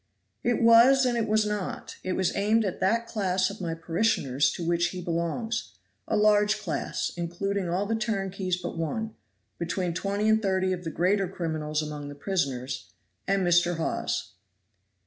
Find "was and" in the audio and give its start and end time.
0.63-1.15